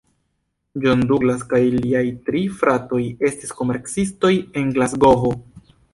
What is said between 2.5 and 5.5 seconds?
fratoj estis komercistoj en Glasgovo.